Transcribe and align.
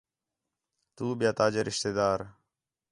تُو 0.95 1.05
ٻِیا 1.17 1.31
تاجے 1.37 1.61
رشتہ 1.67 1.91
دار 1.97 2.19